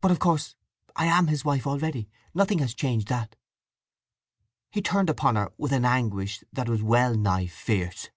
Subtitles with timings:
[0.00, 0.56] But of course
[0.96, 2.08] I am his wife already.
[2.34, 3.36] Nothing has changed that."
[4.72, 8.10] He turned upon her with an anguish that was well nigh fierce.